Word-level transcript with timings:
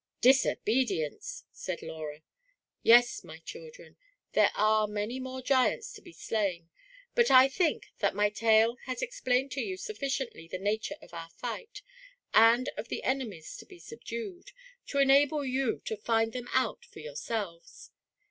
"Disobedience," 0.21 1.43
added 1.69 1.85
Laura." 1.85 2.23
Yes, 2.81 3.23
my 3.23 3.37
children, 3.37 3.97
there 4.31 4.49
are 4.55 4.87
many 4.87 5.19
more 5.19 5.43
giants 5.43 5.93
to 5.93 6.01
be 6.01 6.11
slain; 6.11 6.71
but 7.13 7.29
I 7.29 7.47
think 7.47 7.85
that 7.99 8.15
my 8.15 8.31
tale 8.31 8.77
has 8.87 9.03
explained 9.03 9.51
to 9.51 9.61
you 9.61 9.77
sufficiently 9.77 10.47
the 10.47 10.57
nature 10.57 10.95
of 11.03 11.13
our 11.13 11.29
fight, 11.29 11.83
and 12.33 12.67
of 12.77 12.87
the 12.87 13.03
enemies 13.03 13.55
to 13.57 13.65
be 13.67 13.77
subdued, 13.77 14.53
to 14.87 14.97
enable 14.97 15.45
you 15.45 15.83
to 15.85 15.95
find 15.97 16.33
them 16.33 16.47
out 16.51 16.83
for 16.85 16.97
your 16.99 17.15
selves. 17.15 17.91